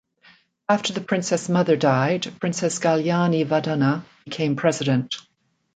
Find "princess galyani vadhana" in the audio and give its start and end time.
2.39-4.03